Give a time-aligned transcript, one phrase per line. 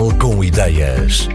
[0.00, 1.28] Portugal com ideias.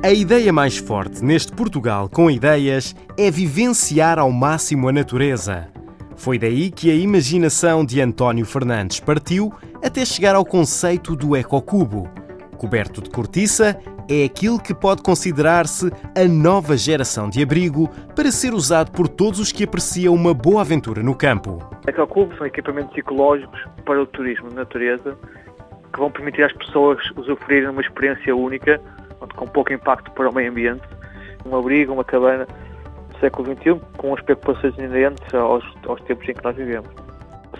[0.00, 5.66] A ideia mais forte neste Portugal com ideias é vivenciar ao máximo a natureza.
[6.14, 9.52] Foi daí que a imaginação de António Fernandes partiu
[9.84, 12.08] até chegar ao conceito do ecocubo.
[12.56, 13.76] Coberto de cortiça,
[14.08, 19.40] é aquilo que pode considerar-se a nova geração de abrigo para ser usado por todos
[19.40, 21.58] os que apreciam uma boa aventura no campo.
[21.88, 25.18] Ecocubo são equipamentos ecológicos para o turismo de natureza
[25.92, 28.80] que vão permitir às pessoas usufruírem uma experiência única,
[29.36, 30.82] com pouco impacto para o meio ambiente.
[31.44, 32.46] Um abrigo, uma cabana
[33.10, 36.88] do século XXI, com as preocupações inerentes aos, aos tempos em que nós vivemos.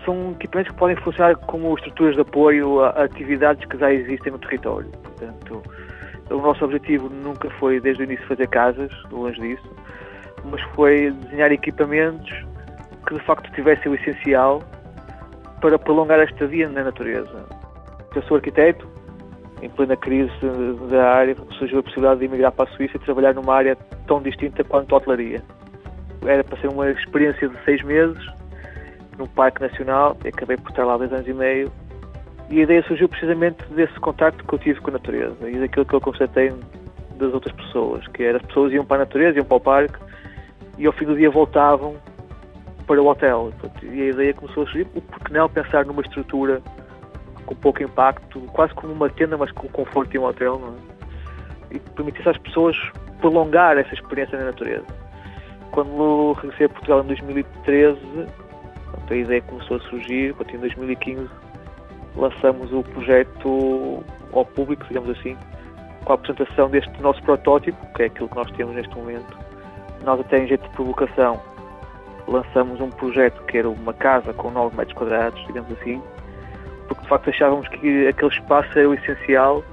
[0.05, 4.38] São equipamentos que podem funcionar como estruturas de apoio a atividades que já existem no
[4.38, 4.88] território.
[5.02, 5.62] Portanto,
[6.30, 9.77] o nosso objetivo nunca foi, desde o início, fazer casas, longe disso,
[10.44, 12.33] mas foi desenhar equipamentos
[13.06, 14.62] que de facto tivessem o essencial
[15.60, 17.61] para prolongar esta via na natureza.
[18.14, 18.86] Eu sou arquiteto,
[19.62, 20.32] em plena crise
[20.91, 24.20] da área, surgiu a possibilidade de emigrar para a Suíça e trabalhar numa área tão
[24.20, 25.42] distinta quanto a hotelaria.
[26.24, 28.24] Era para ser uma experiência de seis meses,
[29.18, 31.72] num parque nacional, e acabei por estar lá dois anos e meio,
[32.50, 35.86] e a ideia surgiu precisamente desse contacto que eu tive com a natureza e daquilo
[35.86, 36.52] que eu constatei
[37.16, 39.98] das outras pessoas, que era as pessoas iam para a natureza, iam para o parque
[40.77, 41.96] e ao fim do dia voltavam
[42.86, 43.52] para o hotel.
[43.83, 46.60] E a ideia começou a surgir, por que não pensar numa estrutura
[47.47, 50.61] com pouco impacto, quase como uma tenda, mas com conforto de um hotel,
[51.71, 51.77] é?
[51.77, 52.77] E permitisse às pessoas
[53.21, 54.85] prolongar essa experiência na natureza.
[55.70, 57.98] Quando regressei a Portugal em 2013,
[59.11, 61.29] a ideia começou a surgir, em 2015
[62.17, 65.37] lançamos o projeto ao público, digamos assim,
[66.05, 69.39] com a apresentação deste nosso protótipo, que é aquilo que nós temos neste momento.
[70.05, 71.41] Nós até em jeito de provocação
[72.27, 76.03] lançamos um projeto que era uma casa com 9 metros quadrados, digamos assim,
[76.95, 79.65] porque de facto achávamos que aquele espaço era o essencial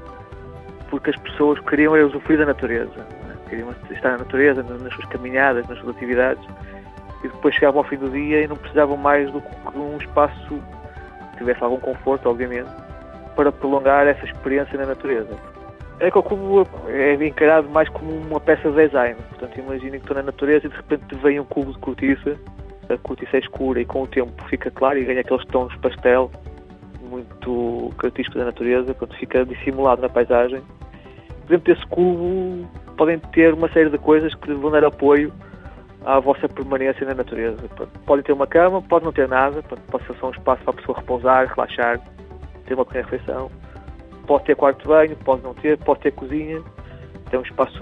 [0.89, 3.49] porque as pessoas queriam usufruir da natureza, é?
[3.49, 6.43] queriam estar na natureza, nas suas caminhadas, nas suas atividades,
[7.23, 10.59] e depois chegavam ao fim do dia e não precisavam mais do que um espaço
[11.37, 12.69] tivesse algum conforto, obviamente,
[13.35, 15.35] para prolongar essa experiência na natureza.
[15.99, 19.15] É que o cubo é encarado mais como uma peça de design.
[19.29, 22.37] Portanto, imaginem que estou na natureza e de repente vem um cubo de cortiça,
[22.89, 26.31] a cortiça é escura e com o tempo fica claro e ganha aqueles tons pastel
[27.09, 30.61] muito característicos da natureza, portanto fica dissimulado na paisagem.
[31.47, 35.33] Dentro desse cubo podem ter uma série de coisas que vão dar apoio
[36.05, 37.57] à vossa permanência na natureza.
[38.05, 40.77] Podem ter uma cama, pode não ter nada, pode ser só um espaço para a
[40.77, 41.99] pessoa repousar, relaxar,
[42.65, 43.51] ter uma pequena refeição.
[44.27, 46.61] Pode ter quarto de banho, pode não ter, pode ter cozinha,
[47.29, 47.79] tem um espaço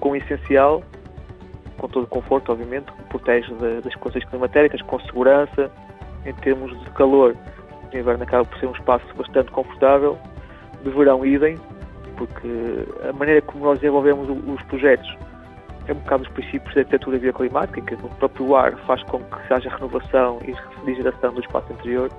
[0.00, 0.82] com essencial,
[1.78, 5.70] com todo o conforto, obviamente, que protege das condições climatéricas, com segurança,
[6.26, 7.36] em termos de calor.
[7.92, 10.18] O inverno acaba por ser um espaço bastante confortável,
[10.82, 11.56] de verão idem,
[12.16, 15.16] porque a maneira como nós desenvolvemos os projetos
[15.86, 19.52] é um bocado os princípios da arquitetura bioclimática, que o próprio ar faz com que
[19.52, 22.10] haja renovação e refrigeração do espaço interior.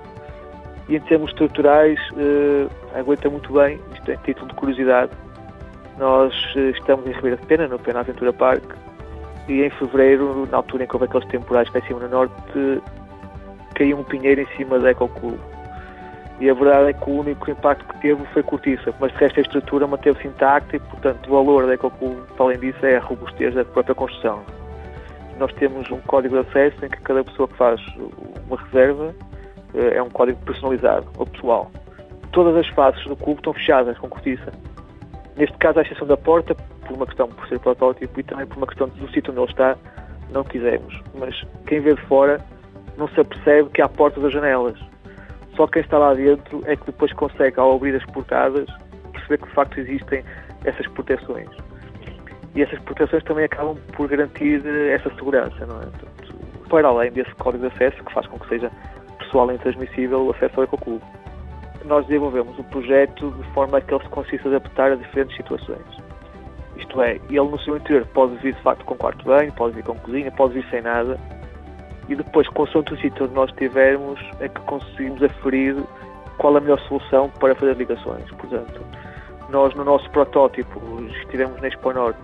[0.88, 2.66] E em termos estruturais, eh,
[2.98, 5.12] aguenta muito bem, isto é título de curiosidade.
[5.98, 8.64] Nós eh, estamos em Ribeira de Pena, no Pena Aventura Park,
[9.48, 12.82] e em fevereiro, na altura em que houve aqueles temporais cima no norte,
[13.76, 15.38] caiu um pinheiro em cima da Ecocube
[16.40, 19.40] e a verdade é que o único impacto que teve foi cortiça, mas de resto
[19.40, 23.54] a estrutura manteve-se intacta e, portanto, o valor da EcoCool, além disso, é a robustez
[23.54, 24.42] da própria construção.
[25.38, 27.78] Nós temos um código de acesso em que cada pessoa que faz
[28.48, 29.14] uma reserva
[29.74, 31.70] eh, é um código personalizado ou pessoal.
[32.32, 34.50] Todas as faces do cubo estão fechadas com cortiça.
[35.36, 38.56] Neste caso, à exceção da porta, por uma questão por ser protótipo e também por
[38.56, 39.76] uma questão do sítio onde ele está,
[40.32, 41.02] não quisemos.
[41.18, 42.40] Mas quem vê de fora
[42.96, 44.89] não se apercebe que há portas ou janelas
[45.60, 48.66] só quem está lá dentro é que depois consegue, ao abrir as portadas,
[49.12, 50.24] perceber que de facto existem
[50.64, 51.50] essas proteções.
[52.54, 55.84] E essas proteções também acabam por garantir essa segurança, não é?
[55.84, 56.34] Portanto,
[56.70, 58.70] para além desse código de acesso, que faz com que seja
[59.18, 61.04] pessoal intransmissível o acesso ao Ecoclube.
[61.84, 65.84] Nós desenvolvemos o projeto de forma a que ele se consiga adaptar a diferentes situações.
[66.76, 69.84] Isto é, ele no seu interior pode vir de facto com quarto banho, pode vir
[69.84, 71.20] com cozinha, pode vir sem nada,
[72.10, 75.76] e depois, consoante o sítio onde nós estivermos, é que conseguimos aferir
[76.38, 78.28] qual a melhor solução para fazer ligações.
[78.32, 78.82] Portanto,
[79.48, 80.80] nós no nosso protótipo
[81.22, 82.18] estivemos na Expo Norte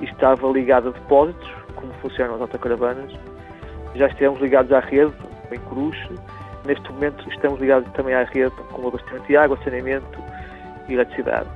[0.00, 3.12] e estava ligado a depósitos, como funcionam as autocaravanas.
[3.94, 5.14] Já estivemos ligados à rede,
[5.52, 5.96] em Cruz.
[6.66, 10.18] Neste momento estamos ligados também à rede com abastecimento de água, saneamento
[10.88, 11.48] e eletricidade.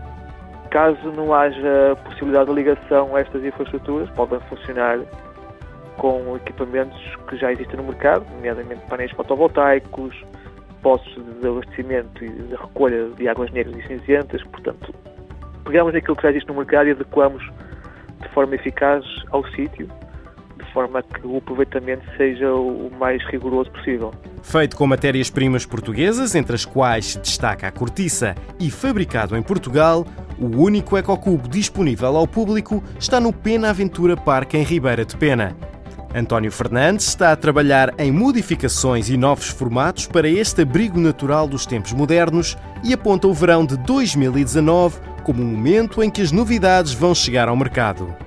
[0.71, 5.00] Caso não haja possibilidade de ligação a estas infraestruturas, podem funcionar
[5.99, 6.99] com equipamentos
[7.29, 10.14] que já existem no mercado, nomeadamente painéis fotovoltaicos,
[10.82, 14.94] poços de abastecimento e de recolha de águas negras e cinzentas, portanto,
[15.64, 17.43] pegamos naquilo que já existe no mercado e adequamos
[18.20, 19.88] de forma eficaz ao sítio,
[20.58, 24.12] de forma que o aproveitamento seja o mais rigoroso possível.
[24.43, 30.05] Feito com matérias-primas portuguesas, entre as quais se destaca a cortiça, e fabricado em Portugal,
[30.38, 35.56] o único ecocubo disponível ao público está no Pena Aventura Parque em Ribeira de Pena.
[36.14, 41.66] António Fernandes está a trabalhar em modificações e novos formatos para este abrigo natural dos
[41.66, 46.93] tempos modernos e aponta o verão de 2019 como um momento em que as novidades
[46.93, 48.24] vão chegar ao mercado.